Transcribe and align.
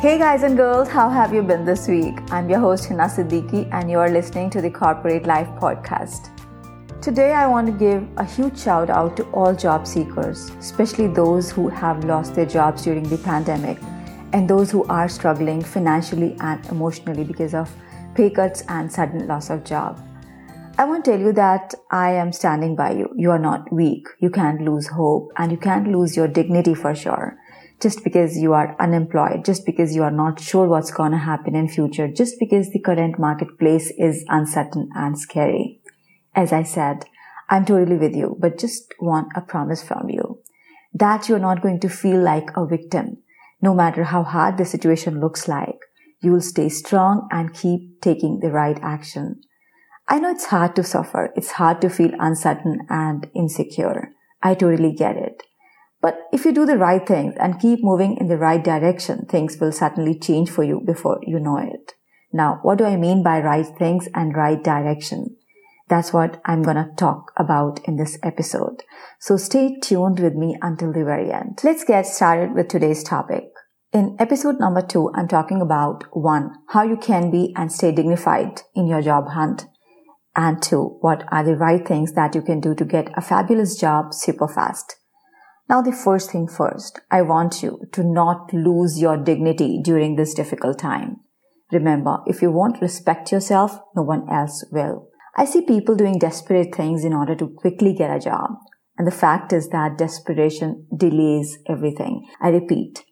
Hey 0.00 0.16
guys 0.16 0.44
and 0.44 0.56
girls, 0.56 0.88
how 0.88 1.10
have 1.10 1.34
you 1.34 1.42
been 1.42 1.66
this 1.66 1.86
week? 1.86 2.20
I'm 2.30 2.48
your 2.48 2.58
host 2.58 2.88
Hina 2.88 3.02
Siddiqui 3.02 3.68
and 3.70 3.90
you 3.90 3.98
are 3.98 4.08
listening 4.08 4.48
to 4.48 4.62
the 4.62 4.70
Corporate 4.70 5.26
Life 5.26 5.48
Podcast. 5.60 6.30
Today 7.02 7.32
I 7.34 7.46
want 7.46 7.66
to 7.66 7.72
give 7.74 8.08
a 8.16 8.24
huge 8.24 8.58
shout 8.58 8.88
out 8.88 9.14
to 9.18 9.24
all 9.24 9.54
job 9.54 9.86
seekers, 9.86 10.52
especially 10.58 11.06
those 11.08 11.50
who 11.50 11.68
have 11.68 12.04
lost 12.04 12.34
their 12.34 12.46
jobs 12.46 12.84
during 12.84 13.02
the 13.10 13.18
pandemic 13.18 13.76
and 14.32 14.48
those 14.48 14.70
who 14.70 14.84
are 14.84 15.06
struggling 15.06 15.62
financially 15.62 16.34
and 16.40 16.64
emotionally 16.68 17.24
because 17.24 17.52
of 17.52 17.70
pay 18.14 18.30
cuts 18.30 18.62
and 18.68 18.90
sudden 18.90 19.26
loss 19.26 19.50
of 19.50 19.64
job. 19.64 20.00
I 20.78 20.84
want 20.84 21.04
to 21.04 21.10
tell 21.10 21.20
you 21.20 21.32
that 21.34 21.74
I 21.90 22.12
am 22.12 22.32
standing 22.32 22.74
by 22.74 22.92
you. 22.92 23.12
You 23.14 23.32
are 23.32 23.38
not 23.38 23.70
weak. 23.70 24.08
You 24.18 24.30
can't 24.30 24.62
lose 24.62 24.86
hope 24.86 25.30
and 25.36 25.52
you 25.52 25.58
can't 25.58 25.88
lose 25.88 26.16
your 26.16 26.26
dignity 26.26 26.74
for 26.74 26.94
sure 26.94 27.38
just 27.80 28.04
because 28.04 28.36
you 28.36 28.52
are 28.52 28.76
unemployed, 28.78 29.44
just 29.44 29.64
because 29.64 29.94
you 29.94 30.02
are 30.02 30.10
not 30.10 30.40
sure 30.40 30.66
what's 30.66 30.90
going 30.90 31.12
to 31.12 31.18
happen 31.18 31.54
in 31.54 31.68
future, 31.68 32.08
just 32.08 32.38
because 32.38 32.70
the 32.70 32.80
current 32.80 33.18
marketplace 33.18 33.92
is 33.98 34.24
uncertain 34.28 34.90
and 34.94 35.18
scary. 35.18 35.80
As 36.34 36.52
I 36.52 36.62
said, 36.62 37.04
I'm 37.48 37.64
totally 37.64 37.96
with 37.96 38.14
you, 38.14 38.36
but 38.38 38.58
just 38.58 38.94
want 39.00 39.28
a 39.34 39.40
promise 39.40 39.82
from 39.82 40.08
you 40.08 40.40
that 40.92 41.28
you're 41.28 41.38
not 41.38 41.62
going 41.62 41.80
to 41.80 41.88
feel 41.88 42.20
like 42.20 42.50
a 42.56 42.66
victim. 42.66 43.18
No 43.62 43.74
matter 43.74 44.04
how 44.04 44.22
hard 44.22 44.58
the 44.58 44.64
situation 44.64 45.20
looks 45.20 45.48
like, 45.48 45.78
you 46.20 46.32
will 46.32 46.40
stay 46.40 46.68
strong 46.68 47.28
and 47.30 47.54
keep 47.54 48.00
taking 48.00 48.40
the 48.40 48.50
right 48.50 48.78
action. 48.82 49.40
I 50.08 50.18
know 50.18 50.30
it's 50.30 50.46
hard 50.46 50.74
to 50.76 50.82
suffer. 50.82 51.32
It's 51.36 51.52
hard 51.52 51.80
to 51.82 51.88
feel 51.88 52.10
uncertain 52.18 52.80
and 52.88 53.28
insecure. 53.34 54.12
I 54.42 54.54
totally 54.54 54.92
get 54.92 55.16
it. 55.16 55.42
But 56.00 56.28
if 56.32 56.44
you 56.44 56.52
do 56.52 56.64
the 56.64 56.78
right 56.78 57.06
things 57.06 57.34
and 57.38 57.60
keep 57.60 57.80
moving 57.82 58.16
in 58.16 58.28
the 58.28 58.38
right 58.38 58.62
direction, 58.62 59.26
things 59.26 59.58
will 59.60 59.72
certainly 59.72 60.18
change 60.18 60.50
for 60.50 60.64
you 60.64 60.80
before 60.84 61.20
you 61.22 61.38
know 61.38 61.58
it. 61.58 61.94
Now, 62.32 62.60
what 62.62 62.78
do 62.78 62.84
I 62.84 62.96
mean 62.96 63.22
by 63.22 63.40
right 63.40 63.66
things 63.66 64.08
and 64.14 64.34
right 64.34 64.62
direction? 64.62 65.36
That's 65.88 66.12
what 66.12 66.40
I'm 66.44 66.62
gonna 66.62 66.90
talk 66.96 67.32
about 67.36 67.80
in 67.84 67.96
this 67.96 68.16
episode. 68.22 68.84
So 69.18 69.36
stay 69.36 69.76
tuned 69.80 70.20
with 70.20 70.34
me 70.34 70.56
until 70.62 70.92
the 70.92 71.04
very 71.04 71.32
end. 71.32 71.58
Let's 71.64 71.82
get 71.84 72.06
started 72.06 72.54
with 72.54 72.68
today's 72.68 73.02
topic. 73.02 73.50
In 73.92 74.14
episode 74.20 74.60
number 74.60 74.82
two, 74.82 75.10
I'm 75.14 75.26
talking 75.26 75.60
about 75.60 76.04
one, 76.12 76.52
how 76.68 76.84
you 76.84 76.96
can 76.96 77.32
be 77.32 77.52
and 77.56 77.72
stay 77.72 77.90
dignified 77.90 78.62
in 78.76 78.86
your 78.86 79.02
job 79.02 79.30
hunt. 79.30 79.66
And 80.36 80.62
two, 80.62 80.96
what 81.00 81.24
are 81.32 81.42
the 81.42 81.56
right 81.56 81.86
things 81.86 82.12
that 82.12 82.36
you 82.36 82.42
can 82.42 82.60
do 82.60 82.72
to 82.76 82.84
get 82.84 83.10
a 83.16 83.20
fabulous 83.20 83.74
job 83.74 84.14
super 84.14 84.46
fast. 84.46 84.94
Now, 85.70 85.80
the 85.80 85.92
first 85.92 86.32
thing 86.32 86.48
first, 86.48 87.00
I 87.12 87.22
want 87.22 87.62
you 87.62 87.82
to 87.92 88.02
not 88.02 88.52
lose 88.52 89.00
your 89.00 89.16
dignity 89.16 89.80
during 89.80 90.16
this 90.16 90.34
difficult 90.34 90.80
time. 90.80 91.18
Remember, 91.70 92.18
if 92.26 92.42
you 92.42 92.50
won't 92.50 92.82
respect 92.82 93.30
yourself, 93.30 93.78
no 93.94 94.02
one 94.02 94.28
else 94.28 94.64
will. 94.72 95.06
I 95.36 95.44
see 95.44 95.62
people 95.62 95.94
doing 95.94 96.18
desperate 96.18 96.74
things 96.74 97.04
in 97.04 97.12
order 97.12 97.36
to 97.36 97.46
quickly 97.46 97.94
get 97.94 98.10
a 98.10 98.18
job. 98.18 98.50
And 98.98 99.06
the 99.06 99.12
fact 99.12 99.52
is 99.52 99.68
that 99.68 99.96
desperation 99.96 100.88
delays 100.94 101.56
everything. 101.68 102.26
I 102.42 102.48
repeat, 102.48 103.04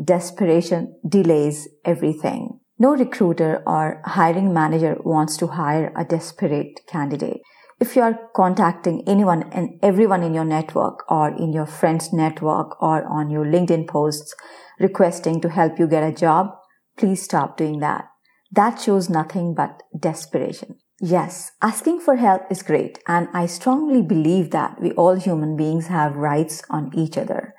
desperation 0.00 0.94
delays 1.04 1.66
everything. 1.84 2.60
No 2.78 2.94
recruiter 2.94 3.60
or 3.66 4.00
hiring 4.04 4.54
manager 4.54 4.98
wants 5.04 5.36
to 5.38 5.48
hire 5.48 5.92
a 5.96 6.04
desperate 6.04 6.80
candidate 6.86 7.40
if 7.80 7.96
you 7.96 8.02
are 8.02 8.18
contacting 8.34 9.02
anyone 9.06 9.44
and 9.52 9.78
everyone 9.82 10.22
in 10.22 10.34
your 10.34 10.44
network 10.44 11.10
or 11.10 11.28
in 11.28 11.52
your 11.52 11.66
friend's 11.66 12.12
network 12.12 12.80
or 12.82 13.04
on 13.04 13.30
your 13.30 13.44
LinkedIn 13.44 13.88
posts 13.88 14.34
requesting 14.78 15.40
to 15.40 15.48
help 15.48 15.78
you 15.78 15.86
get 15.86 16.02
a 16.02 16.12
job, 16.12 16.54
please 16.96 17.22
stop 17.22 17.56
doing 17.56 17.80
that. 17.80 18.06
That 18.52 18.80
shows 18.80 19.10
nothing 19.10 19.54
but 19.54 19.82
desperation. 19.98 20.76
Yes, 21.00 21.52
asking 21.60 22.00
for 22.00 22.16
help 22.16 22.42
is 22.50 22.62
great, 22.62 23.00
and 23.08 23.28
I 23.34 23.46
strongly 23.46 24.00
believe 24.00 24.52
that 24.52 24.80
we 24.80 24.92
all 24.92 25.16
human 25.16 25.56
beings 25.56 25.88
have 25.88 26.16
rights 26.16 26.62
on 26.70 26.92
each 26.94 27.18
other, 27.18 27.52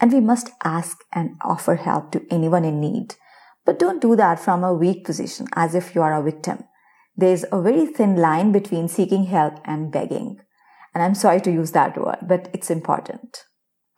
and 0.00 0.10
we 0.10 0.20
must 0.20 0.50
ask 0.64 0.96
and 1.12 1.36
offer 1.44 1.76
help 1.76 2.12
to 2.12 2.26
anyone 2.30 2.64
in 2.64 2.80
need. 2.80 3.14
But 3.66 3.78
don't 3.78 4.00
do 4.00 4.16
that 4.16 4.40
from 4.40 4.64
a 4.64 4.72
weak 4.72 5.04
position 5.04 5.46
as 5.54 5.74
if 5.74 5.94
you 5.94 6.00
are 6.00 6.14
a 6.14 6.22
victim. 6.22 6.64
There's 7.18 7.44
a 7.50 7.60
very 7.60 7.84
thin 7.84 8.14
line 8.14 8.52
between 8.52 8.86
seeking 8.86 9.24
help 9.24 9.54
and 9.64 9.90
begging. 9.90 10.38
And 10.94 11.02
I'm 11.02 11.16
sorry 11.16 11.40
to 11.40 11.50
use 11.50 11.72
that 11.72 11.98
word, 11.98 12.18
but 12.22 12.48
it's 12.54 12.70
important. 12.70 13.44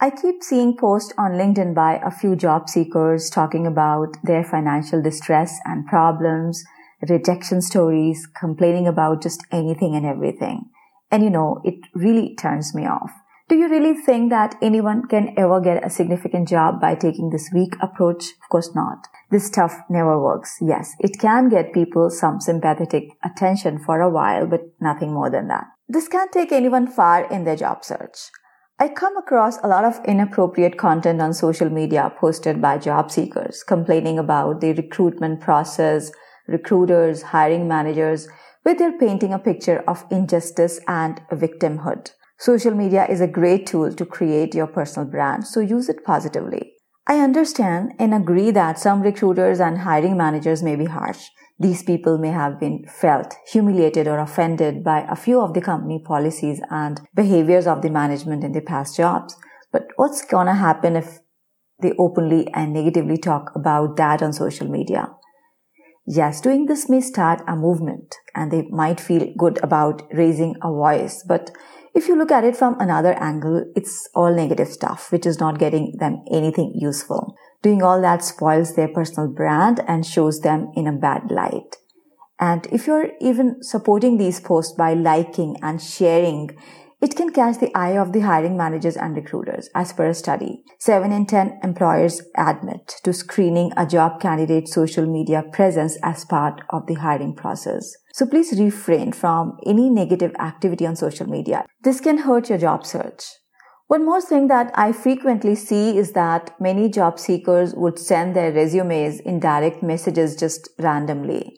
I 0.01 0.09
keep 0.09 0.43
seeing 0.43 0.75
posts 0.75 1.13
on 1.19 1.33
LinkedIn 1.33 1.75
by 1.75 2.01
a 2.03 2.11
few 2.11 2.35
job 2.35 2.71
seekers 2.71 3.29
talking 3.29 3.67
about 3.67 4.17
their 4.23 4.43
financial 4.43 5.03
distress 5.03 5.59
and 5.67 5.87
problems, 5.87 6.65
rejection 7.11 7.61
stories, 7.61 8.27
complaining 8.27 8.89
about 8.89 9.23
just 9.23 9.45
anything 9.53 9.95
and 9.95 10.07
everything. 10.07 10.71
And 11.11 11.23
you 11.23 11.29
know, 11.29 11.61
it 11.63 11.75
really 11.95 12.35
turns 12.37 12.75
me 12.75 12.87
off. 12.87 13.11
Do 13.51 13.57
you 13.57 13.69
really 13.69 13.95
think 13.95 14.31
that 14.31 14.55
anyone 14.63 15.09
can 15.09 15.35
ever 15.37 15.61
get 15.61 15.85
a 15.85 15.91
significant 15.91 16.47
job 16.47 16.81
by 16.81 16.95
taking 16.95 17.31
this 17.31 17.51
weak 17.53 17.75
approach? 17.81 18.23
Of 18.45 18.49
course 18.49 18.77
not. 18.77 19.09
This 19.33 19.47
stuff 19.49 19.75
never 19.91 20.23
works. 20.23 20.59
Yes, 20.61 20.95
it 21.01 21.19
can 21.19 21.49
get 21.49 21.73
people 21.73 22.11
some 22.11 22.41
sympathetic 22.41 23.09
attention 23.25 23.81
for 23.81 24.01
a 24.03 24.09
while, 24.09 24.47
but 24.47 24.61
nothing 24.81 25.13
more 25.13 25.31
than 25.31 25.49
that. 25.49 25.65
This 25.89 26.07
can't 26.07 26.31
take 26.31 26.53
anyone 26.53 26.87
far 26.87 27.25
in 27.25 27.43
their 27.43 27.57
job 27.57 27.85
search. 27.85 28.31
I 28.79 28.87
come 28.87 29.17
across 29.17 29.59
a 29.65 29.67
lot 29.67 29.85
of 29.85 29.99
inappropriate 30.05 30.79
content 30.79 31.21
on 31.21 31.35
social 31.35 31.71
media 31.71 32.13
posted 32.21 32.63
by 32.63 32.79
job 32.79 33.11
seekers 33.11 33.65
complaining 33.65 34.21
about 34.21 34.61
the 34.61 34.75
recruitment 34.75 35.41
process, 35.41 36.13
recruiters, 36.47 37.23
hiring 37.23 37.67
managers, 37.67 38.29
where 38.63 38.77
they're 38.77 38.97
painting 38.97 39.33
a 39.33 39.41
picture 39.41 39.83
of 39.89 40.05
injustice 40.09 40.79
and 40.87 41.21
victimhood. 41.33 42.13
Social 42.41 42.73
media 42.73 43.07
is 43.07 43.21
a 43.21 43.27
great 43.27 43.67
tool 43.67 43.93
to 43.93 44.07
create 44.07 44.55
your 44.55 44.67
personal 44.67 45.07
brand, 45.07 45.47
so 45.47 45.61
use 45.61 45.91
it 45.91 46.03
positively. 46.05 46.73
I 47.07 47.19
understand 47.19 47.93
and 47.99 48.15
agree 48.15 48.51
that 48.53 48.79
some 48.79 49.03
recruiters 49.03 49.61
and 49.61 49.81
hiring 49.81 50.17
managers 50.17 50.63
may 50.63 50.75
be 50.75 50.87
harsh. 50.87 51.23
These 51.59 51.83
people 51.83 52.17
may 52.17 52.31
have 52.31 52.59
been 52.59 52.87
felt 52.89 53.35
humiliated 53.53 54.09
or 54.09 54.19
offended 54.19 54.83
by 54.83 55.07
a 55.07 55.17
few 55.17 55.39
of 55.39 55.53
the 55.53 55.61
company 55.61 56.03
policies 56.03 56.63
and 56.71 57.03
behaviors 57.15 57.67
of 57.67 57.83
the 57.83 57.91
management 57.91 58.43
in 58.43 58.53
the 58.53 58.63
past 58.63 58.97
jobs. 58.97 59.37
But 59.71 59.89
what's 59.97 60.25
gonna 60.25 60.55
happen 60.55 60.97
if 60.97 61.19
they 61.83 61.93
openly 61.99 62.49
and 62.55 62.73
negatively 62.73 63.19
talk 63.19 63.51
about 63.55 63.99
that 63.99 64.23
on 64.23 64.33
social 64.33 64.67
media? 64.67 65.11
Yes, 66.07 66.41
doing 66.41 66.65
this 66.65 66.89
may 66.89 67.03
start 67.03 67.43
a 67.47 67.55
movement 67.55 68.17
and 68.35 68.51
they 68.51 68.63
might 68.71 68.99
feel 68.99 69.31
good 69.37 69.63
about 69.63 70.03
raising 70.13 70.57
a 70.63 70.71
voice, 70.71 71.23
but 71.29 71.51
if 71.95 72.09
you 72.09 72.17
look 72.17 72.31
at 72.31 72.45
it 72.45 72.57
from 72.57 72.79
another 72.81 73.15
angle, 73.15 73.65
it's 73.75 74.09
all 74.15 74.35
negative 74.35 74.69
stuff, 74.69 75.11
which 75.11 75.27
is 75.27 75.41
not 75.41 75.59
getting 75.59 75.97
them 75.99 76.23
anything 76.31 76.73
useful. 76.75 77.35
Doing 77.63 77.83
all 77.83 78.01
that 78.01 78.25
spoils 78.25 78.75
their 78.75 78.89
personal 78.89 79.29
brand 79.29 79.81
and 79.87 80.07
shows 80.07 80.41
them 80.41 80.71
in 80.75 80.87
a 80.87 80.93
bad 80.93 81.31
light. 81.31 81.77
And 82.39 82.67
if 82.73 82.87
you're 82.87 83.11
even 83.21 83.63
supporting 83.63 84.17
these 84.17 84.41
posts 84.41 84.73
by 84.73 84.95
liking 84.95 85.57
and 85.63 85.81
sharing, 85.81 86.57
it 87.01 87.17
can 87.17 87.33
catch 87.33 87.59
the 87.59 87.75
eye 87.75 87.97
of 87.97 88.13
the 88.13 88.21
hiring 88.21 88.57
managers 88.57 88.97
and 88.97 89.17
recruiters. 89.17 89.71
As 89.75 89.93
per 89.93 90.09
a 90.09 90.15
study, 90.15 90.63
7 90.79 91.11
in 91.13 91.27
10 91.27 91.61
employers 91.63 92.23
admit 92.37 92.97
to 93.05 93.13
screening 93.13 93.73
a 93.77 93.87
job 93.87 94.21
candidate's 94.21 94.73
social 94.73 95.07
media 95.07 95.43
presence 95.53 95.97
as 96.03 96.25
part 96.25 96.61
of 96.71 96.87
the 96.87 96.95
hiring 96.95 97.35
process. 97.35 97.97
So 98.13 98.27
please 98.27 98.59
refrain 98.59 99.13
from 99.13 99.57
any 99.67 99.89
negative 99.89 100.35
activity 100.39 100.87
on 100.87 100.97
social 100.97 101.27
media. 101.27 101.65
This 101.83 102.01
can 102.01 102.19
hurt 102.19 102.49
your 102.49 102.59
job 102.59 102.85
search. 102.85 103.25
One 103.87 104.05
more 104.05 104.21
thing 104.21 104.47
that 104.49 104.71
I 104.75 104.93
frequently 104.93 105.57
see 105.57 105.99
is 105.99 106.13
that 106.13 106.55
many 106.61 106.89
job 106.89 107.19
seekers 107.19 107.75
would 107.75 107.99
send 107.99 108.37
their 108.37 108.53
resumes 108.53 109.19
in 109.19 109.41
direct 109.41 109.83
messages 109.83 110.37
just 110.37 110.69
randomly. 110.79 111.57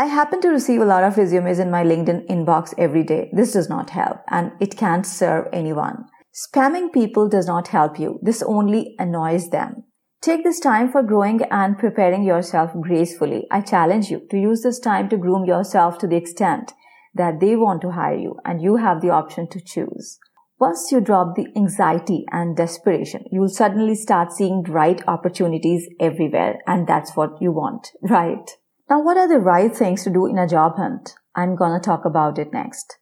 I 0.00 0.04
happen 0.04 0.40
to 0.42 0.50
receive 0.50 0.80
a 0.80 0.84
lot 0.84 1.02
of 1.02 1.16
resumes 1.16 1.58
in 1.58 1.72
my 1.72 1.82
LinkedIn 1.82 2.28
inbox 2.28 2.72
every 2.78 3.02
day. 3.02 3.30
This 3.32 3.54
does 3.54 3.68
not 3.68 3.90
help 3.90 4.18
and 4.28 4.52
it 4.60 4.76
can't 4.76 5.04
serve 5.04 5.48
anyone. 5.52 6.04
Spamming 6.32 6.92
people 6.92 7.28
does 7.28 7.48
not 7.48 7.66
help 7.68 7.98
you. 7.98 8.20
This 8.22 8.40
only 8.40 8.94
annoys 9.00 9.50
them. 9.50 9.82
Take 10.20 10.44
this 10.44 10.60
time 10.60 10.92
for 10.92 11.02
growing 11.02 11.40
and 11.50 11.76
preparing 11.76 12.22
yourself 12.22 12.70
gracefully. 12.80 13.48
I 13.50 13.60
challenge 13.60 14.08
you 14.08 14.22
to 14.30 14.36
use 14.36 14.62
this 14.62 14.78
time 14.78 15.08
to 15.08 15.16
groom 15.16 15.44
yourself 15.44 15.98
to 15.98 16.06
the 16.06 16.16
extent 16.16 16.74
that 17.16 17.40
they 17.40 17.56
want 17.56 17.82
to 17.82 17.90
hire 17.90 18.16
you 18.16 18.36
and 18.44 18.62
you 18.62 18.76
have 18.76 19.00
the 19.00 19.10
option 19.10 19.48
to 19.48 19.60
choose. 19.60 20.20
Once 20.60 20.92
you 20.92 21.00
drop 21.00 21.34
the 21.34 21.48
anxiety 21.56 22.24
and 22.30 22.56
desperation, 22.56 23.24
you 23.32 23.40
will 23.40 23.48
suddenly 23.48 23.96
start 23.96 24.30
seeing 24.30 24.62
right 24.68 25.02
opportunities 25.08 25.88
everywhere 25.98 26.60
and 26.68 26.86
that's 26.86 27.16
what 27.16 27.30
you 27.40 27.50
want, 27.50 27.90
right? 28.08 28.48
Now, 28.90 29.02
what 29.02 29.18
are 29.18 29.28
the 29.28 29.38
right 29.38 29.74
things 29.74 30.04
to 30.04 30.10
do 30.10 30.24
in 30.26 30.38
a 30.38 30.48
job 30.48 30.76
hunt? 30.76 31.14
I'm 31.36 31.56
gonna 31.56 31.80
talk 31.80 32.06
about 32.06 32.38
it 32.38 32.54
next. 32.54 32.96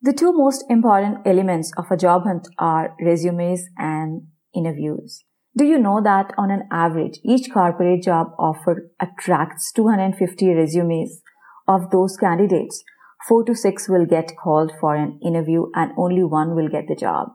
The 0.00 0.12
two 0.12 0.32
most 0.32 0.64
important 0.68 1.26
elements 1.26 1.72
of 1.76 1.86
a 1.90 1.96
job 1.96 2.22
hunt 2.24 2.46
are 2.58 2.94
resumes 3.00 3.64
and 3.76 4.28
interviews. 4.54 5.24
Do 5.56 5.64
you 5.64 5.78
know 5.78 6.00
that 6.02 6.32
on 6.38 6.50
an 6.50 6.68
average, 6.70 7.18
each 7.24 7.50
corporate 7.52 8.02
job 8.02 8.28
offer 8.38 8.90
attracts 9.00 9.72
250 9.72 10.54
resumes? 10.54 11.20
Of 11.66 11.90
those 11.90 12.16
candidates, 12.16 12.84
four 13.26 13.44
to 13.44 13.54
six 13.54 13.88
will 13.88 14.06
get 14.06 14.32
called 14.36 14.72
for 14.80 14.94
an 14.94 15.18
interview 15.24 15.66
and 15.74 15.92
only 15.96 16.22
one 16.22 16.54
will 16.54 16.68
get 16.68 16.86
the 16.86 16.94
job. 16.94 17.30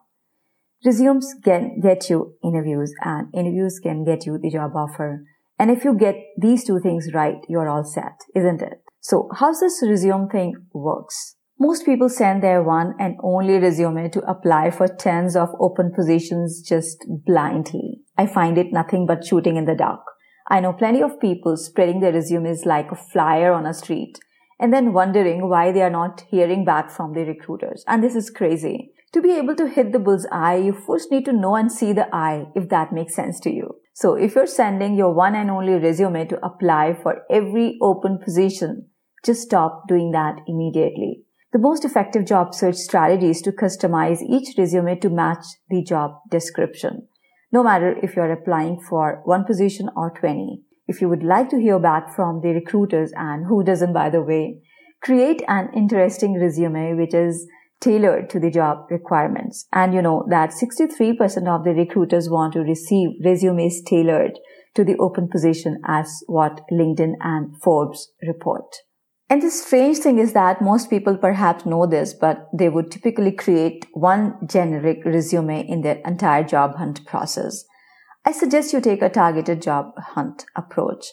Resumes 0.85 1.33
can 1.43 1.81
get 1.81 2.09
you 2.09 2.35
interviews 2.43 2.93
and 3.03 3.27
interviews 3.33 3.79
can 3.81 4.05
get 4.05 4.25
you 4.25 4.37
the 4.37 4.51
job 4.51 4.71
offer. 4.75 5.25
And 5.59 5.69
if 5.69 5.83
you 5.83 5.95
get 5.97 6.15
these 6.37 6.63
two 6.63 6.79
things 6.79 7.09
right, 7.13 7.45
you're 7.49 7.67
all 7.67 7.83
set, 7.83 8.21
isn't 8.33 8.61
it? 8.61 8.81
So 9.01 9.29
how's 9.35 9.59
this 9.59 9.83
resume 9.85 10.29
thing 10.29 10.55
works? 10.73 11.35
Most 11.59 11.85
people 11.85 12.07
send 12.07 12.41
their 12.41 12.63
one 12.63 12.93
and 12.99 13.17
only 13.21 13.57
resume 13.57 14.09
to 14.11 14.21
apply 14.21 14.71
for 14.71 14.87
tens 14.87 15.35
of 15.35 15.49
open 15.59 15.91
positions 15.93 16.61
just 16.65 17.05
blindly. 17.25 17.99
I 18.17 18.25
find 18.25 18.57
it 18.57 18.71
nothing 18.71 19.05
but 19.05 19.25
shooting 19.25 19.57
in 19.57 19.65
the 19.65 19.75
dark. 19.75 19.99
I 20.47 20.61
know 20.61 20.71
plenty 20.71 21.03
of 21.03 21.19
people 21.19 21.57
spreading 21.57 21.99
their 21.99 22.13
resumes 22.13 22.65
like 22.65 22.91
a 22.91 22.95
flyer 22.95 23.51
on 23.51 23.65
a 23.65 23.73
street 23.73 24.17
and 24.59 24.73
then 24.73 24.93
wondering 24.93 25.49
why 25.49 25.73
they 25.73 25.81
are 25.81 25.89
not 25.89 26.23
hearing 26.29 26.63
back 26.63 26.89
from 26.89 27.13
the 27.13 27.25
recruiters. 27.25 27.83
And 27.87 28.01
this 28.01 28.15
is 28.15 28.29
crazy. 28.29 28.93
To 29.13 29.21
be 29.21 29.31
able 29.31 29.55
to 29.55 29.67
hit 29.67 29.91
the 29.91 29.99
bull's 29.99 30.27
eye, 30.31 30.57
you 30.57 30.73
first 30.73 31.11
need 31.11 31.25
to 31.25 31.33
know 31.33 31.55
and 31.55 31.71
see 31.71 31.93
the 31.93 32.07
eye, 32.13 32.45
if 32.55 32.69
that 32.69 32.93
makes 32.93 33.15
sense 33.15 33.39
to 33.41 33.51
you. 33.51 33.75
So 33.99 34.13
if 34.15 34.33
you're 34.33 34.47
sending 34.47 34.95
your 34.95 35.13
one 35.13 35.35
and 35.35 35.51
only 35.51 35.73
resume 35.73 36.25
to 36.27 36.39
apply 36.41 36.93
for 37.03 37.23
every 37.29 37.77
open 37.81 38.17
position, 38.23 38.85
just 39.25 39.41
stop 39.41 39.89
doing 39.89 40.11
that 40.11 40.37
immediately. 40.47 41.23
The 41.51 41.59
most 41.59 41.83
effective 41.83 42.23
job 42.25 42.55
search 42.55 42.77
strategy 42.77 43.29
is 43.29 43.41
to 43.41 43.51
customize 43.51 44.21
each 44.21 44.57
resume 44.57 44.97
to 44.99 45.09
match 45.09 45.43
the 45.69 45.83
job 45.83 46.11
description. 46.31 47.09
No 47.51 47.61
matter 47.61 47.93
if 48.01 48.15
you're 48.15 48.31
applying 48.31 48.79
for 48.79 49.21
one 49.25 49.43
position 49.43 49.89
or 49.97 50.11
20. 50.17 50.61
If 50.87 51.01
you 51.01 51.09
would 51.09 51.23
like 51.23 51.49
to 51.49 51.59
hear 51.59 51.77
back 51.77 52.15
from 52.15 52.39
the 52.39 52.53
recruiters 52.53 53.11
and 53.17 53.47
who 53.47 53.65
doesn't 53.65 53.91
by 53.91 54.09
the 54.09 54.21
way, 54.21 54.61
create 55.01 55.43
an 55.49 55.71
interesting 55.75 56.35
resume 56.35 56.93
which 56.93 57.13
is 57.13 57.45
tailored 57.81 58.29
to 58.29 58.39
the 58.39 58.51
job 58.51 58.85
requirements. 58.89 59.67
And 59.71 59.93
you 59.93 60.01
know 60.01 60.25
that 60.29 60.51
63% 60.51 61.47
of 61.47 61.63
the 61.63 61.73
recruiters 61.73 62.29
want 62.29 62.53
to 62.53 62.59
receive 62.59 63.09
resumes 63.23 63.81
tailored 63.81 64.39
to 64.75 64.83
the 64.83 64.97
open 64.97 65.27
position 65.27 65.81
as 65.85 66.23
what 66.27 66.61
LinkedIn 66.71 67.13
and 67.21 67.55
Forbes 67.61 68.11
report. 68.27 68.77
And 69.29 69.43
the 69.43 69.51
strange 69.51 69.99
thing 69.99 70.17
is 70.17 70.33
that 70.33 70.61
most 70.61 70.89
people 70.89 71.15
perhaps 71.15 71.65
know 71.65 71.85
this, 71.85 72.13
but 72.13 72.49
they 72.51 72.67
would 72.67 72.89
typically 72.89 73.31
create 73.31 73.85
one 73.93 74.35
generic 74.47 75.05
resume 75.05 75.67
in 75.67 75.81
their 75.81 75.97
entire 76.05 76.43
job 76.43 76.77
hunt 76.77 77.05
process. 77.05 77.63
I 78.25 78.31
suggest 78.31 78.73
you 78.73 78.81
take 78.81 79.03
a 79.03 79.09
targeted 79.09 79.61
job 79.61 79.93
hunt 79.97 80.45
approach. 80.55 81.05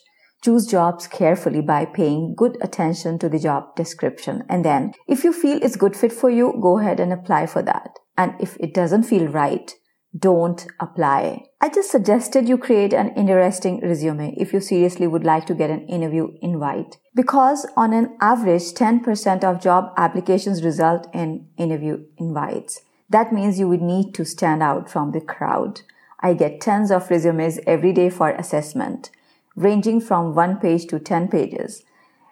Choose 0.43 0.67
jobs 0.67 1.07
carefully 1.07 1.61
by 1.61 1.87
paying 1.87 2.35
good 2.37 2.57
attention 2.61 3.19
to 3.19 3.29
the 3.29 3.39
job 3.39 3.75
description. 3.75 4.45
And 4.49 4.65
then 4.65 4.93
if 5.09 5.25
you 5.25 5.33
feel 5.33 5.59
it's 5.63 5.77
good 5.77 5.97
fit 5.97 6.13
for 6.13 6.31
you, 6.31 6.59
go 6.61 6.79
ahead 6.79 7.01
and 7.01 7.13
apply 7.13 7.47
for 7.47 7.63
that. 7.63 7.99
And 8.17 8.35
if 8.41 8.57
it 8.61 8.75
doesn't 8.75 9.05
feel 9.05 9.27
right, 9.29 9.75
don't 10.17 10.67
apply. 10.81 11.45
I 11.61 11.69
just 11.69 11.91
suggested 11.91 12.49
you 12.49 12.59
create 12.59 12.93
an 12.93 13.13
interesting 13.17 13.81
resume 13.81 14.35
if 14.37 14.53
you 14.53 14.61
seriously 14.61 15.07
would 15.07 15.25
like 15.25 15.47
to 15.47 15.55
get 15.55 15.71
an 15.71 15.87
interview 15.89 16.29
invite. 16.41 16.97
Because 17.15 17.67
on 17.77 17.93
an 17.93 18.17
average, 18.21 18.73
10% 18.73 19.45
of 19.45 19.61
job 19.61 19.93
applications 19.97 20.63
result 20.63 21.09
in 21.13 21.49
interview 21.57 22.05
invites. 22.19 22.83
That 23.11 23.33
means 23.33 23.59
you 23.59 23.69
would 23.69 23.83
need 23.83 24.15
to 24.15 24.25
stand 24.25 24.63
out 24.63 24.91
from 24.91 25.13
the 25.13 25.21
crowd. 25.21 25.83
I 26.21 26.35
get 26.35 26.61
tens 26.61 26.91
of 26.91 27.11
resumes 27.11 27.61
every 27.67 27.93
day 27.93 28.11
for 28.11 28.31
assessment, 28.31 29.11
ranging 29.57 30.01
from 30.01 30.35
one 30.35 30.59
page 30.59 30.87
to 30.87 31.01
10 31.01 31.29
pages. 31.29 31.83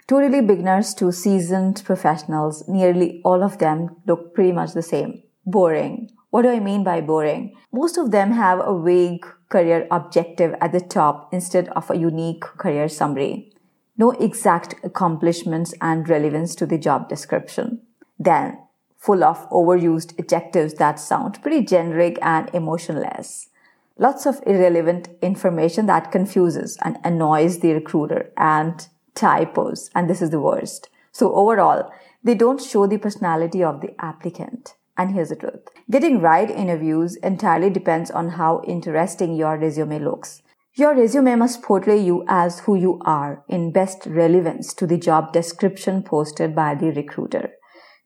Totally 0.06 0.42
beginners 0.42 0.92
to 0.94 1.10
seasoned 1.10 1.82
professionals, 1.84 2.68
nearly 2.68 3.22
all 3.24 3.42
of 3.42 3.58
them 3.58 3.96
look 4.06 4.34
pretty 4.34 4.52
much 4.52 4.72
the 4.74 4.82
same. 4.82 5.22
Boring. 5.46 6.10
What 6.28 6.42
do 6.42 6.50
I 6.50 6.60
mean 6.60 6.84
by 6.84 7.00
boring? 7.00 7.56
Most 7.72 7.96
of 7.96 8.10
them 8.10 8.32
have 8.32 8.60
a 8.60 8.78
vague 8.78 9.24
career 9.48 9.86
objective 9.90 10.54
at 10.60 10.72
the 10.72 10.80
top 10.80 11.32
instead 11.32 11.68
of 11.70 11.90
a 11.90 11.96
unique 11.96 12.42
career 12.42 12.88
summary. 12.88 13.52
No 13.96 14.10
exact 14.10 14.74
accomplishments 14.82 15.72
and 15.80 16.08
relevance 16.08 16.54
to 16.56 16.66
the 16.66 16.76
job 16.76 17.08
description. 17.08 17.80
Then, 18.18 18.58
full 18.98 19.22
of 19.22 19.48
overused 19.50 20.18
adjectives 20.18 20.74
that 20.74 20.98
sound 20.98 21.40
pretty 21.40 21.64
generic 21.64 22.18
and 22.20 22.50
emotionless. 22.52 23.48
Lots 23.96 24.26
of 24.26 24.42
irrelevant 24.44 25.08
information 25.22 25.86
that 25.86 26.10
confuses 26.10 26.76
and 26.82 26.98
annoys 27.04 27.60
the 27.60 27.72
recruiter 27.72 28.32
and 28.36 28.88
typos. 29.14 29.88
And 29.94 30.10
this 30.10 30.20
is 30.20 30.30
the 30.30 30.40
worst. 30.40 30.88
So 31.12 31.32
overall, 31.34 31.92
they 32.24 32.34
don't 32.34 32.60
show 32.60 32.88
the 32.88 32.98
personality 32.98 33.62
of 33.62 33.80
the 33.80 33.94
applicant. 34.00 34.74
And 34.96 35.12
here's 35.12 35.28
the 35.28 35.36
truth. 35.36 35.68
Getting 35.90 36.20
right 36.20 36.50
interviews 36.50 37.16
entirely 37.16 37.70
depends 37.70 38.10
on 38.10 38.30
how 38.30 38.62
interesting 38.66 39.36
your 39.36 39.56
resume 39.58 40.00
looks. 40.00 40.42
Your 40.74 40.96
resume 40.96 41.36
must 41.36 41.62
portray 41.62 42.00
you 42.00 42.24
as 42.26 42.60
who 42.60 42.74
you 42.74 43.00
are 43.04 43.44
in 43.48 43.70
best 43.70 44.06
relevance 44.06 44.74
to 44.74 44.88
the 44.88 44.98
job 44.98 45.32
description 45.32 46.02
posted 46.02 46.52
by 46.52 46.74
the 46.74 46.90
recruiter. 46.90 47.52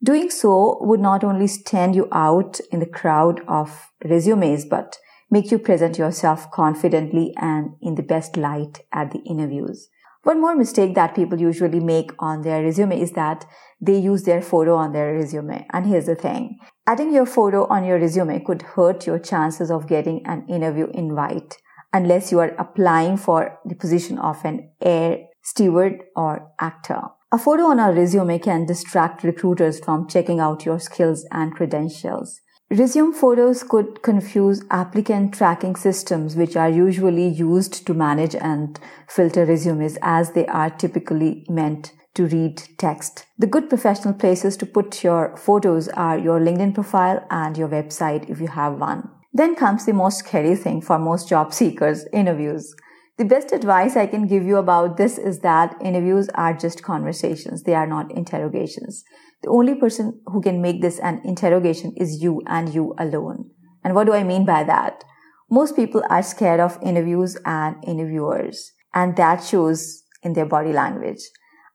Doing 0.02 0.28
so 0.28 0.76
would 0.82 1.00
not 1.00 1.24
only 1.24 1.46
stand 1.46 1.94
you 1.94 2.08
out 2.12 2.60
in 2.70 2.80
the 2.80 2.86
crowd 2.86 3.40
of 3.48 3.90
resumes, 4.04 4.66
but 4.66 4.98
make 5.30 5.50
you 5.50 5.58
present 5.58 5.98
yourself 5.98 6.50
confidently 6.50 7.34
and 7.36 7.72
in 7.80 7.94
the 7.94 8.02
best 8.02 8.36
light 8.36 8.80
at 8.92 9.10
the 9.10 9.20
interviews. 9.20 9.88
One 10.24 10.40
more 10.40 10.56
mistake 10.56 10.94
that 10.94 11.14
people 11.14 11.40
usually 11.40 11.80
make 11.80 12.10
on 12.18 12.42
their 12.42 12.62
resume 12.62 13.00
is 13.00 13.12
that 13.12 13.46
they 13.80 13.96
use 13.96 14.24
their 14.24 14.42
photo 14.42 14.74
on 14.74 14.92
their 14.92 15.14
resume. 15.14 15.66
And 15.72 15.86
here's 15.86 16.06
the 16.06 16.16
thing. 16.16 16.58
Adding 16.86 17.14
your 17.14 17.26
photo 17.26 17.66
on 17.68 17.84
your 17.84 17.98
resume 17.98 18.40
could 18.40 18.62
hurt 18.62 19.06
your 19.06 19.18
chances 19.18 19.70
of 19.70 19.86
getting 19.86 20.26
an 20.26 20.44
interview 20.48 20.88
invite 20.92 21.58
unless 21.92 22.32
you 22.32 22.40
are 22.40 22.54
applying 22.58 23.16
for 23.16 23.58
the 23.64 23.74
position 23.74 24.18
of 24.18 24.44
an 24.44 24.70
air 24.82 25.20
steward 25.42 26.02
or 26.16 26.50
actor. 26.58 27.00
A 27.30 27.38
photo 27.38 27.64
on 27.64 27.78
a 27.78 27.92
resume 27.92 28.38
can 28.38 28.66
distract 28.66 29.22
recruiters 29.22 29.80
from 29.80 30.08
checking 30.08 30.40
out 30.40 30.64
your 30.64 30.80
skills 30.80 31.26
and 31.30 31.54
credentials. 31.54 32.40
Resume 32.70 33.14
photos 33.14 33.62
could 33.62 34.02
confuse 34.02 34.62
applicant 34.70 35.32
tracking 35.32 35.74
systems, 35.74 36.36
which 36.36 36.54
are 36.54 36.68
usually 36.68 37.26
used 37.26 37.86
to 37.86 37.94
manage 37.94 38.34
and 38.34 38.78
filter 39.08 39.46
resumes 39.46 39.96
as 40.02 40.32
they 40.32 40.46
are 40.48 40.68
typically 40.68 41.46
meant 41.48 41.92
to 42.12 42.26
read 42.26 42.62
text. 42.76 43.24
The 43.38 43.46
good 43.46 43.70
professional 43.70 44.12
places 44.12 44.54
to 44.58 44.66
put 44.66 45.02
your 45.02 45.34
photos 45.38 45.88
are 45.88 46.18
your 46.18 46.40
LinkedIn 46.40 46.74
profile 46.74 47.26
and 47.30 47.56
your 47.56 47.68
website 47.68 48.28
if 48.28 48.38
you 48.38 48.48
have 48.48 48.78
one. 48.78 49.08
Then 49.32 49.54
comes 49.54 49.86
the 49.86 49.94
most 49.94 50.18
scary 50.18 50.54
thing 50.54 50.82
for 50.82 50.98
most 50.98 51.26
job 51.26 51.54
seekers, 51.54 52.04
interviews. 52.12 52.74
The 53.18 53.24
best 53.24 53.50
advice 53.50 53.96
I 53.96 54.06
can 54.06 54.28
give 54.28 54.44
you 54.44 54.58
about 54.58 54.96
this 54.96 55.18
is 55.18 55.40
that 55.40 55.74
interviews 55.82 56.28
are 56.36 56.54
just 56.54 56.84
conversations. 56.84 57.64
They 57.64 57.74
are 57.74 57.86
not 57.86 58.12
interrogations. 58.12 59.02
The 59.42 59.48
only 59.48 59.74
person 59.74 60.20
who 60.26 60.40
can 60.40 60.62
make 60.62 60.82
this 60.82 61.00
an 61.00 61.20
interrogation 61.24 61.94
is 61.96 62.22
you 62.22 62.42
and 62.46 62.72
you 62.72 62.94
alone. 62.96 63.50
And 63.82 63.96
what 63.96 64.06
do 64.06 64.12
I 64.12 64.22
mean 64.22 64.44
by 64.44 64.62
that? 64.64 65.02
Most 65.50 65.74
people 65.74 66.04
are 66.08 66.22
scared 66.22 66.60
of 66.60 66.78
interviews 66.80 67.36
and 67.44 67.82
interviewers, 67.84 68.70
and 68.94 69.16
that 69.16 69.42
shows 69.42 70.04
in 70.22 70.34
their 70.34 70.46
body 70.46 70.72
language. 70.72 71.22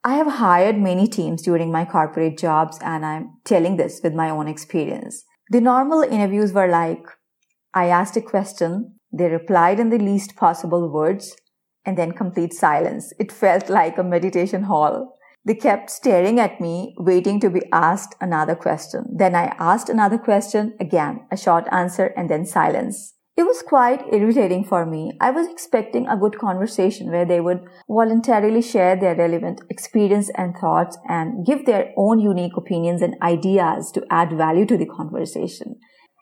I 0.05 0.15
have 0.15 0.27
hired 0.27 0.77
many 0.77 1.07
teams 1.07 1.41
during 1.41 1.73
my 1.73 1.83
corporate 1.83 2.37
jobs, 2.37 2.77
and 2.81 3.05
I'm 3.05 3.31
telling 3.43 3.75
this 3.75 3.99
with 4.01 4.13
my 4.13 4.29
own 4.29 4.47
experience. 4.47 5.25
The 5.49 5.59
normal 5.59 6.03
interviews 6.03 6.53
were 6.53 6.67
like, 6.67 7.03
I 7.73 7.87
asked 7.87 8.15
a 8.15 8.21
question, 8.21 8.92
they 9.13 9.29
replied 9.29 9.79
in 9.79 9.89
the 9.89 9.99
least 9.99 10.35
possible 10.35 10.91
words 10.91 11.35
and 11.85 11.97
then 11.97 12.11
complete 12.11 12.53
silence. 12.53 13.13
It 13.19 13.31
felt 13.31 13.69
like 13.69 13.97
a 13.97 14.03
meditation 14.03 14.63
hall. 14.63 15.15
They 15.45 15.55
kept 15.55 15.89
staring 15.89 16.39
at 16.39 16.61
me, 16.61 16.95
waiting 16.97 17.39
to 17.41 17.49
be 17.49 17.61
asked 17.71 18.15
another 18.21 18.55
question. 18.55 19.05
Then 19.13 19.35
I 19.35 19.55
asked 19.59 19.89
another 19.89 20.17
question, 20.17 20.73
again, 20.79 21.27
a 21.31 21.37
short 21.37 21.65
answer 21.71 22.13
and 22.15 22.29
then 22.29 22.45
silence. 22.45 23.13
It 23.35 23.43
was 23.43 23.63
quite 23.63 24.13
irritating 24.13 24.63
for 24.63 24.85
me. 24.85 25.17
I 25.19 25.31
was 25.31 25.47
expecting 25.47 26.07
a 26.07 26.15
good 26.15 26.37
conversation 26.37 27.11
where 27.11 27.25
they 27.25 27.41
would 27.41 27.65
voluntarily 27.89 28.61
share 28.61 28.95
their 28.95 29.15
relevant 29.15 29.59
experience 29.71 30.29
and 30.35 30.55
thoughts 30.55 30.97
and 31.09 31.43
give 31.45 31.65
their 31.65 31.91
own 31.97 32.19
unique 32.19 32.55
opinions 32.55 33.01
and 33.01 33.15
ideas 33.23 33.91
to 33.93 34.05
add 34.11 34.37
value 34.37 34.67
to 34.67 34.77
the 34.77 34.85
conversation. 34.85 35.79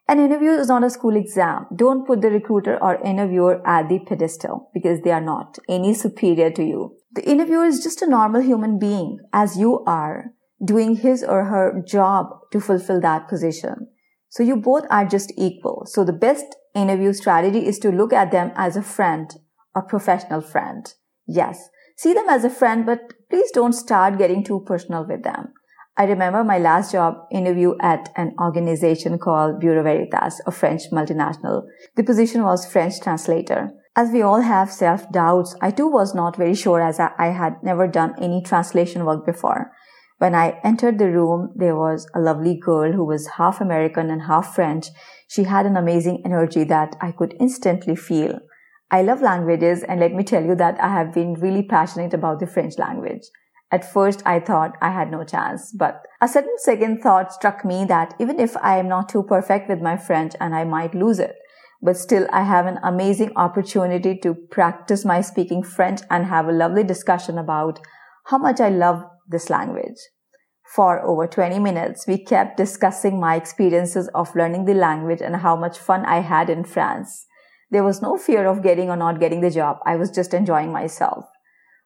An 0.08 0.20
interview 0.20 0.52
is 0.52 0.68
not 0.68 0.84
a 0.84 0.90
school 0.90 1.16
exam. 1.16 1.68
Don't 1.76 2.06
put 2.06 2.22
the 2.22 2.30
recruiter 2.30 2.78
or 2.84 3.02
interviewer 3.02 3.66
at 3.66 3.88
the 3.88 4.00
pedestal 4.00 4.70
because 4.74 5.02
they 5.02 5.12
are 5.12 5.22
not 5.22 5.58
any 5.70 5.94
superior 5.94 6.52
to 6.52 6.64
you. 6.64 6.98
The 7.14 7.30
interviewer 7.30 7.66
is 7.66 7.84
just 7.84 8.02
a 8.02 8.10
normal 8.10 8.42
human 8.42 8.78
being 8.80 9.20
as 9.32 9.58
you 9.58 9.84
are 9.86 10.34
doing 10.64 10.98
his 10.98 11.24
or 11.24 11.46
her 11.46 11.82
job 11.86 12.28
to 12.52 12.60
fulfill 12.60 13.02
that 13.02 13.28
position. 13.28 13.88
So 14.30 14.44
you 14.44 14.56
both 14.56 14.86
are 14.90 15.06
just 15.06 15.34
equal. 15.38 15.84
So 15.86 16.04
the 16.04 16.14
best 16.14 16.56
interview 16.74 17.14
strategy 17.14 17.66
is 17.66 17.80
to 17.80 17.90
look 17.90 18.14
at 18.14 18.32
them 18.32 18.52
as 18.56 18.76
a 18.76 18.82
friend, 18.82 19.30
a 19.76 19.82
professional 19.82 20.42
friend. 20.42 20.94
Yes, 21.28 21.70
see 21.98 22.14
them 22.14 22.30
as 22.30 22.44
a 22.44 22.50
friend, 22.50 22.86
but 22.86 23.14
please 23.30 23.52
don't 23.52 23.74
start 23.74 24.18
getting 24.18 24.44
too 24.44 24.64
personal 24.66 25.06
with 25.06 25.24
them. 25.24 25.54
I 25.98 26.06
remember 26.06 26.44
my 26.44 26.58
last 26.58 26.94
job 26.94 27.28
interview 27.32 27.74
at 27.82 28.10
an 28.16 28.34
organization 28.40 29.20
called 29.20 29.60
Bureau 29.60 29.84
Veritas, 29.84 30.42
a 30.46 30.52
French 30.52 30.84
multinational. 30.92 31.64
The 31.96 32.04
position 32.04 32.44
was 32.44 32.66
French 32.66 33.02
translator. 33.02 33.72
As 33.96 34.10
we 34.10 34.22
all 34.22 34.40
have 34.40 34.72
self 34.72 35.12
doubts, 35.12 35.54
I 35.62 35.72
too 35.72 35.88
was 35.88 36.16
not 36.16 36.38
very 36.38 36.56
sure 36.56 36.82
as 36.82 36.98
I 37.00 37.28
had 37.28 37.62
never 37.62 37.88
done 37.88 38.16
any 38.18 38.42
translation 38.42 39.04
work 39.06 39.26
before. 39.26 39.72
When 40.18 40.34
I 40.34 40.60
entered 40.64 40.98
the 40.98 41.12
room, 41.12 41.52
there 41.56 41.76
was 41.76 42.08
a 42.16 42.22
lovely 42.22 42.56
girl 42.56 42.94
who 42.94 43.04
was 43.04 43.36
half 43.38 43.60
American 43.60 44.10
and 44.10 44.22
half 44.22 44.56
French 44.56 44.88
she 45.28 45.44
had 45.44 45.66
an 45.66 45.76
amazing 45.76 46.22
energy 46.24 46.64
that 46.66 46.96
I 47.02 47.12
could 47.12 47.36
instantly 47.40 47.96
feel. 47.96 48.40
I 48.92 49.02
love 49.02 49.22
languages 49.22 49.84
and 49.84 50.00
let 50.00 50.14
me 50.14 50.24
tell 50.24 50.44
you 50.44 50.56
that 50.56 50.82
I 50.82 50.90
have 50.90 51.14
been 51.14 51.34
really 51.34 51.64
passionate 51.64 52.14
about 52.14 52.40
the 52.40 52.48
French 52.48 52.78
language. 52.78 53.24
At 53.72 53.90
first, 53.90 54.22
I 54.26 54.42
thought 54.42 54.78
I 54.82 54.92
had 54.92 55.10
no 55.10 55.24
chance, 55.24 55.72
but 55.72 56.06
a 56.20 56.28
sudden 56.28 56.54
second 56.58 57.02
thought 57.02 57.32
struck 57.32 57.64
me 57.64 57.86
that 57.86 58.14
even 58.20 58.38
if 58.40 58.58
I 58.58 58.78
am 58.78 58.90
not 58.90 59.08
too 59.08 59.24
perfect 59.24 59.70
with 59.70 59.82
my 59.82 59.96
French 59.96 60.34
and 60.42 60.54
I 60.54 60.66
might 60.66 60.94
lose 60.94 61.20
it, 61.20 61.36
but 61.82 61.96
still 61.96 62.28
I 62.34 62.44
have 62.44 62.66
an 62.66 62.80
amazing 62.84 63.32
opportunity 63.38 64.18
to 64.24 64.36
practice 64.36 65.06
my 65.06 65.22
speaking 65.22 65.64
French 65.64 66.02
and 66.10 66.26
have 66.26 66.48
a 66.48 66.52
lovely 66.52 66.84
discussion 66.84 67.38
about 67.38 67.80
how 68.26 68.38
much 68.38 68.60
I 68.60 68.70
love 68.70 69.04
this 69.30 69.50
language. 69.50 69.98
For 70.76 71.02
over 71.02 71.26
20 71.26 71.60
minutes, 71.60 72.06
we 72.08 72.24
kept 72.24 72.58
discussing 72.58 73.20
my 73.20 73.36
experiences 73.36 74.10
of 74.14 74.36
learning 74.36 74.66
the 74.66 74.74
language 74.74 75.22
and 75.22 75.38
how 75.38 75.56
much 75.56 75.78
fun 75.78 76.06
I 76.06 76.20
had 76.20 76.50
in 76.50 76.66
France. 76.66 77.26
There 77.72 77.84
was 77.84 78.02
no 78.02 78.18
fear 78.18 78.48
of 78.48 78.64
getting 78.64 78.90
or 78.90 78.98
not 78.98 79.20
getting 79.20 79.42
the 79.42 79.50
job. 79.50 79.78
I 79.86 79.96
was 79.96 80.12
just 80.12 80.34
enjoying 80.34 80.72
myself. 80.74 81.26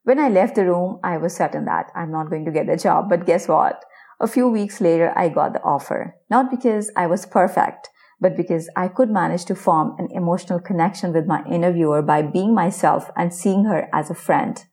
When 0.05 0.19
I 0.19 0.29
left 0.29 0.53
the 0.53 0.65
room, 0.65 0.99
I 1.03 1.17
was 1.17 1.35
certain 1.35 1.65
that 1.65 1.91
I'm 1.95 2.11
not 2.11 2.29
going 2.29 2.45
to 2.45 2.51
get 2.51 2.67
the 2.67 2.77
job. 2.77 3.09
But 3.09 3.25
guess 3.25 3.47
what? 3.47 3.83
A 4.19 4.27
few 4.27 4.47
weeks 4.47 4.79
later, 4.79 5.11
I 5.15 5.29
got 5.29 5.53
the 5.53 5.63
offer. 5.63 6.15
Not 6.29 6.51
because 6.51 6.91
I 6.95 7.07
was 7.07 7.25
perfect, 7.25 7.89
but 8.21 8.37
because 8.37 8.69
I 8.75 8.87
could 8.87 9.09
manage 9.09 9.45
to 9.45 9.55
form 9.55 9.95
an 9.97 10.09
emotional 10.11 10.59
connection 10.59 11.11
with 11.11 11.25
my 11.25 11.43
interviewer 11.45 12.03
by 12.03 12.21
being 12.21 12.53
myself 12.53 13.09
and 13.17 13.33
seeing 13.33 13.65
her 13.65 13.89
as 13.91 14.11
a 14.11 14.15
friend. 14.15 14.63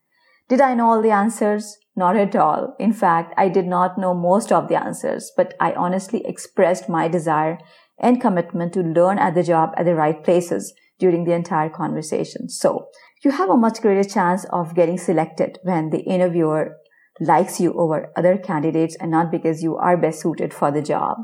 Did 0.50 0.60
I 0.60 0.74
know 0.74 0.90
all 0.90 1.00
the 1.00 1.10
answers? 1.10 1.78
Not 1.96 2.14
at 2.14 2.36
all. 2.36 2.76
In 2.78 2.92
fact, 2.92 3.32
I 3.38 3.48
did 3.48 3.66
not 3.66 3.96
know 3.96 4.12
most 4.12 4.52
of 4.52 4.68
the 4.68 4.78
answers, 4.78 5.32
but 5.34 5.54
I 5.58 5.72
honestly 5.72 6.26
expressed 6.26 6.90
my 6.90 7.08
desire 7.08 7.58
and 7.98 8.20
commitment 8.20 8.74
to 8.74 8.82
learn 8.82 9.18
at 9.18 9.34
the 9.34 9.42
job 9.42 9.70
at 9.78 9.86
the 9.86 9.94
right 9.94 10.22
places 10.22 10.74
during 10.98 11.24
the 11.24 11.32
entire 11.32 11.70
conversation. 11.70 12.50
So 12.50 12.88
you 13.24 13.30
have 13.30 13.50
a 13.50 13.56
much 13.56 13.80
greater 13.80 14.08
chance 14.08 14.44
of 14.50 14.74
getting 14.74 14.98
selected 14.98 15.58
when 15.62 15.90
the 15.90 16.00
interviewer 16.00 16.76
likes 17.20 17.60
you 17.60 17.72
over 17.74 18.12
other 18.16 18.36
candidates 18.36 18.96
and 18.96 19.10
not 19.10 19.30
because 19.30 19.62
you 19.62 19.76
are 19.76 19.96
best 19.96 20.20
suited 20.20 20.52
for 20.52 20.70
the 20.70 20.82
job. 20.82 21.18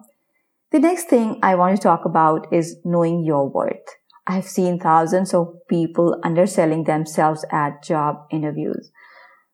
The 0.71 0.79
next 0.79 1.09
thing 1.09 1.39
I 1.43 1.55
want 1.55 1.77
to 1.77 1.83
talk 1.83 2.05
about 2.05 2.53
is 2.53 2.77
knowing 2.85 3.25
your 3.25 3.49
worth. 3.49 3.97
I've 4.27 4.47
seen 4.47 4.79
thousands 4.79 5.33
of 5.33 5.55
people 5.69 6.21
underselling 6.23 6.85
themselves 6.85 7.45
at 7.51 7.83
job 7.83 8.17
interviews. 8.31 8.91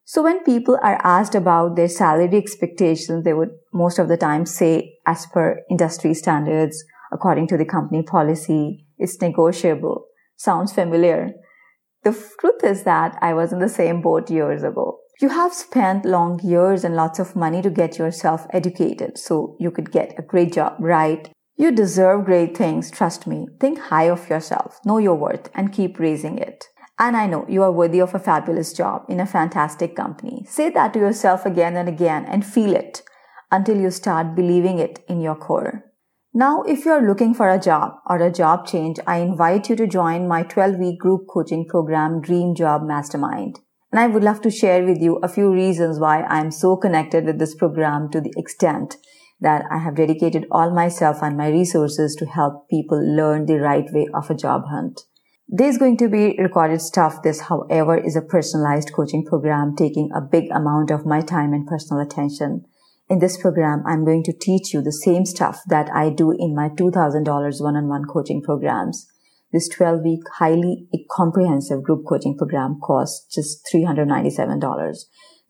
So 0.04 0.22
when 0.22 0.44
people 0.44 0.76
are 0.82 1.00
asked 1.02 1.34
about 1.34 1.76
their 1.76 1.88
salary 1.88 2.36
expectations, 2.36 3.24
they 3.24 3.32
would 3.32 3.50
most 3.72 3.98
of 3.98 4.08
the 4.08 4.16
time 4.16 4.44
say, 4.44 4.98
as 5.06 5.24
per 5.26 5.62
industry 5.70 6.12
standards, 6.12 6.84
according 7.12 7.46
to 7.48 7.56
the 7.56 7.64
company 7.64 8.02
policy, 8.02 8.84
it's 8.98 9.20
negotiable. 9.20 10.06
Sounds 10.36 10.72
familiar. 10.72 11.30
The 12.04 12.12
truth 12.38 12.62
is 12.62 12.84
that 12.84 13.18
I 13.22 13.32
was 13.32 13.52
in 13.52 13.60
the 13.60 13.68
same 13.68 14.02
boat 14.02 14.30
years 14.30 14.62
ago. 14.62 14.98
You 15.22 15.30
have 15.30 15.54
spent 15.54 16.04
long 16.04 16.38
years 16.42 16.84
and 16.84 16.94
lots 16.94 17.18
of 17.18 17.34
money 17.34 17.62
to 17.62 17.70
get 17.70 17.96
yourself 17.96 18.46
educated 18.52 19.16
so 19.16 19.56
you 19.58 19.70
could 19.70 19.90
get 19.90 20.14
a 20.18 20.22
great 20.22 20.52
job, 20.52 20.76
right? 20.78 21.30
You 21.56 21.70
deserve 21.70 22.26
great 22.26 22.56
things, 22.56 22.90
trust 22.90 23.26
me. 23.26 23.46
Think 23.58 23.78
high 23.78 24.10
of 24.10 24.28
yourself, 24.28 24.80
know 24.84 24.98
your 24.98 25.14
worth, 25.14 25.48
and 25.54 25.72
keep 25.72 25.98
raising 25.98 26.36
it. 26.36 26.66
And 26.98 27.16
I 27.16 27.26
know 27.26 27.46
you 27.48 27.62
are 27.62 27.72
worthy 27.72 28.00
of 28.00 28.14
a 28.14 28.18
fabulous 28.18 28.72
job 28.72 29.04
in 29.08 29.18
a 29.18 29.26
fantastic 29.26 29.96
company. 29.96 30.44
Say 30.46 30.68
that 30.70 30.92
to 30.92 30.98
yourself 30.98 31.46
again 31.46 31.76
and 31.76 31.88
again 31.88 32.26
and 32.26 32.44
feel 32.44 32.74
it 32.74 33.02
until 33.50 33.80
you 33.80 33.90
start 33.90 34.34
believing 34.34 34.78
it 34.78 35.02
in 35.08 35.20
your 35.20 35.36
core. 35.36 35.84
Now, 36.36 36.64
if 36.64 36.84
you're 36.84 37.06
looking 37.06 37.32
for 37.32 37.48
a 37.48 37.60
job 37.60 38.00
or 38.06 38.16
a 38.16 38.32
job 38.32 38.66
change, 38.66 38.98
I 39.06 39.18
invite 39.18 39.70
you 39.70 39.76
to 39.76 39.86
join 39.86 40.26
my 40.26 40.42
12 40.42 40.78
week 40.80 40.98
group 40.98 41.28
coaching 41.32 41.64
program, 41.64 42.20
Dream 42.20 42.56
Job 42.56 42.82
Mastermind. 42.82 43.60
And 43.92 44.00
I 44.00 44.08
would 44.08 44.24
love 44.24 44.40
to 44.40 44.50
share 44.50 44.84
with 44.84 45.00
you 45.00 45.20
a 45.22 45.28
few 45.28 45.52
reasons 45.52 46.00
why 46.00 46.24
I'm 46.24 46.50
so 46.50 46.76
connected 46.76 47.24
with 47.24 47.38
this 47.38 47.54
program 47.54 48.10
to 48.10 48.20
the 48.20 48.32
extent 48.36 48.96
that 49.40 49.64
I 49.70 49.78
have 49.78 49.94
dedicated 49.94 50.48
all 50.50 50.74
myself 50.74 51.22
and 51.22 51.36
my 51.36 51.50
resources 51.50 52.16
to 52.16 52.26
help 52.26 52.68
people 52.68 52.98
learn 52.98 53.46
the 53.46 53.60
right 53.60 53.86
way 53.92 54.08
of 54.12 54.28
a 54.28 54.34
job 54.34 54.64
hunt. 54.68 55.02
There's 55.46 55.78
going 55.78 55.98
to 55.98 56.08
be 56.08 56.36
recorded 56.36 56.80
stuff. 56.80 57.22
This, 57.22 57.42
however, 57.42 57.96
is 57.96 58.16
a 58.16 58.22
personalized 58.22 58.92
coaching 58.92 59.24
program 59.24 59.76
taking 59.76 60.10
a 60.12 60.20
big 60.20 60.50
amount 60.50 60.90
of 60.90 61.06
my 61.06 61.20
time 61.20 61.52
and 61.52 61.64
personal 61.64 62.02
attention. 62.02 62.64
In 63.08 63.18
this 63.18 63.36
program, 63.36 63.82
I'm 63.86 64.04
going 64.04 64.22
to 64.24 64.32
teach 64.32 64.72
you 64.72 64.80
the 64.80 64.92
same 64.92 65.26
stuff 65.26 65.60
that 65.68 65.90
I 65.94 66.08
do 66.08 66.30
in 66.30 66.54
my 66.54 66.70
$2,000 66.70 67.60
one-on-one 67.60 68.04
coaching 68.06 68.40
programs. 68.42 69.06
This 69.52 69.68
12 69.68 70.00
week 70.02 70.20
highly 70.38 70.88
comprehensive 71.10 71.82
group 71.82 72.06
coaching 72.08 72.36
program 72.36 72.80
costs 72.82 73.26
just 73.34 73.68
$397. 73.72 74.58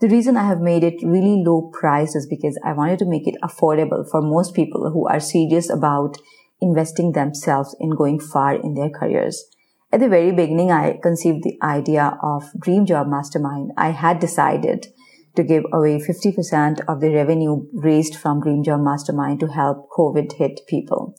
The 0.00 0.08
reason 0.08 0.36
I 0.36 0.48
have 0.48 0.60
made 0.60 0.82
it 0.82 0.94
really 1.04 1.44
low 1.46 1.70
priced 1.72 2.16
is 2.16 2.26
because 2.28 2.58
I 2.64 2.72
wanted 2.72 2.98
to 2.98 3.08
make 3.08 3.28
it 3.28 3.36
affordable 3.40 4.04
for 4.10 4.20
most 4.20 4.54
people 4.54 4.90
who 4.90 5.06
are 5.06 5.20
serious 5.20 5.70
about 5.70 6.18
investing 6.60 7.12
themselves 7.12 7.76
in 7.78 7.94
going 7.94 8.18
far 8.18 8.56
in 8.56 8.74
their 8.74 8.90
careers. 8.90 9.44
At 9.92 10.00
the 10.00 10.08
very 10.08 10.32
beginning, 10.32 10.72
I 10.72 10.98
conceived 11.00 11.44
the 11.44 11.56
idea 11.62 12.18
of 12.20 12.50
Dream 12.58 12.84
Job 12.84 13.06
Mastermind. 13.06 13.70
I 13.76 13.90
had 13.90 14.18
decided 14.18 14.88
to 15.36 15.44
give 15.44 15.64
away 15.72 15.98
50% 15.98 16.80
of 16.88 17.00
the 17.00 17.10
revenue 17.10 17.66
raised 17.72 18.16
from 18.16 18.40
Dream 18.40 18.62
Job 18.62 18.80
Mastermind 18.80 19.40
to 19.40 19.48
help 19.48 19.88
COVID 19.90 20.34
hit 20.34 20.60
people. 20.66 21.14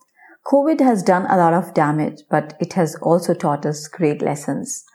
COVID 0.46 0.80
has 0.80 1.02
done 1.02 1.26
a 1.30 1.38
lot 1.38 1.54
of 1.54 1.74
damage, 1.74 2.22
but 2.30 2.56
it 2.60 2.74
has 2.74 2.96
also 3.02 3.34
taught 3.34 3.66
us 3.66 3.88
great 3.88 4.22
lessons. 4.22 4.86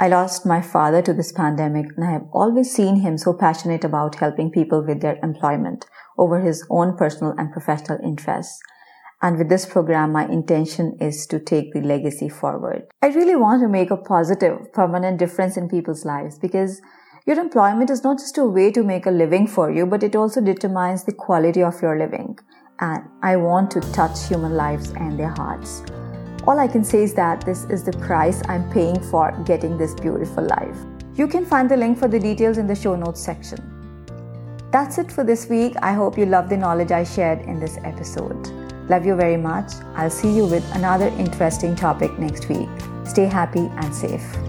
I 0.00 0.08
lost 0.08 0.46
my 0.46 0.60
father 0.60 1.02
to 1.02 1.12
this 1.12 1.32
pandemic 1.32 1.86
and 1.96 2.04
I 2.04 2.12
have 2.12 2.26
always 2.32 2.72
seen 2.72 3.00
him 3.00 3.18
so 3.18 3.32
passionate 3.32 3.84
about 3.84 4.16
helping 4.16 4.50
people 4.50 4.84
with 4.84 5.00
their 5.00 5.18
employment 5.24 5.86
over 6.16 6.40
his 6.40 6.64
own 6.70 6.96
personal 6.96 7.34
and 7.36 7.50
professional 7.50 7.98
interests. 8.04 8.60
And 9.20 9.36
with 9.36 9.48
this 9.48 9.66
program, 9.66 10.12
my 10.12 10.26
intention 10.26 10.96
is 11.00 11.26
to 11.28 11.40
take 11.40 11.72
the 11.72 11.80
legacy 11.80 12.28
forward. 12.28 12.82
I 13.02 13.08
really 13.08 13.34
want 13.34 13.62
to 13.62 13.68
make 13.68 13.90
a 13.90 13.96
positive, 13.96 14.72
permanent 14.72 15.18
difference 15.18 15.56
in 15.56 15.68
people's 15.68 16.04
lives 16.04 16.38
because 16.38 16.80
your 17.28 17.38
employment 17.38 17.90
is 17.90 18.02
not 18.02 18.18
just 18.18 18.38
a 18.38 18.44
way 18.44 18.70
to 18.70 18.82
make 18.82 19.04
a 19.04 19.10
living 19.10 19.46
for 19.46 19.70
you, 19.70 19.84
but 19.84 20.02
it 20.02 20.16
also 20.16 20.40
determines 20.40 21.04
the 21.04 21.12
quality 21.12 21.62
of 21.62 21.80
your 21.82 21.98
living. 21.98 22.38
And 22.80 23.04
I 23.22 23.36
want 23.36 23.70
to 23.72 23.80
touch 23.92 24.26
human 24.26 24.54
lives 24.54 24.92
and 24.92 25.20
their 25.20 25.28
hearts. 25.28 25.82
All 26.46 26.58
I 26.58 26.66
can 26.66 26.82
say 26.82 27.02
is 27.02 27.12
that 27.16 27.44
this 27.44 27.64
is 27.64 27.84
the 27.84 27.92
price 27.98 28.40
I'm 28.48 28.70
paying 28.70 28.98
for 29.10 29.30
getting 29.44 29.76
this 29.76 29.94
beautiful 29.94 30.42
life. 30.42 30.78
You 31.16 31.28
can 31.28 31.44
find 31.44 31.70
the 31.70 31.76
link 31.76 31.98
for 31.98 32.08
the 32.08 32.18
details 32.18 32.56
in 32.56 32.66
the 32.66 32.74
show 32.74 32.96
notes 32.96 33.20
section. 33.20 33.60
That's 34.72 34.96
it 34.96 35.12
for 35.12 35.22
this 35.22 35.50
week. 35.50 35.74
I 35.82 35.92
hope 35.92 36.16
you 36.16 36.24
love 36.24 36.48
the 36.48 36.56
knowledge 36.56 36.92
I 36.92 37.04
shared 37.04 37.42
in 37.42 37.60
this 37.60 37.76
episode. 37.84 38.48
Love 38.88 39.04
you 39.04 39.14
very 39.14 39.36
much. 39.36 39.70
I'll 39.96 40.08
see 40.08 40.34
you 40.34 40.46
with 40.46 40.64
another 40.76 41.08
interesting 41.08 41.76
topic 41.76 42.18
next 42.18 42.48
week. 42.48 42.70
Stay 43.04 43.26
happy 43.26 43.70
and 43.76 43.94
safe. 43.94 44.47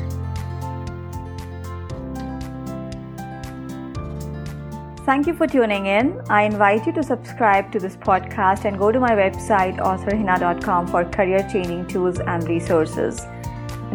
Thank 5.09 5.25
you 5.25 5.33
for 5.33 5.47
tuning 5.47 5.87
in. 5.87 6.21
I 6.29 6.43
invite 6.43 6.85
you 6.85 6.91
to 6.93 7.01
subscribe 7.01 7.71
to 7.71 7.79
this 7.79 7.95
podcast 7.95 8.65
and 8.65 8.77
go 8.77 8.91
to 8.91 8.99
my 8.99 9.13
website 9.13 9.79
authorhina.com 9.79 10.85
for 10.85 11.03
career 11.03 11.39
changing 11.51 11.87
tools 11.87 12.19
and 12.19 12.47
resources. 12.47 13.25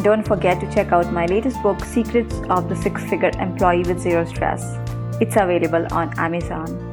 Don't 0.01 0.27
forget 0.27 0.59
to 0.59 0.69
check 0.75 0.91
out 0.91 1.13
my 1.13 1.27
latest 1.27 1.63
book, 1.63 1.85
Secrets 1.85 2.35
of 2.51 2.69
the 2.69 2.75
Six 2.75 3.05
Figure 3.05 3.31
Employee 3.39 3.85
with 3.85 4.01
Zero 4.01 4.25
Stress. 4.25 4.77
It's 5.21 5.37
available 5.37 5.87
on 5.93 6.19
Amazon. 6.19 6.84